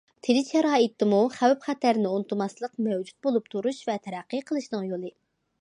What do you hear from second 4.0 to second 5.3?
تەرەققىي قىلىشنىڭ يولى.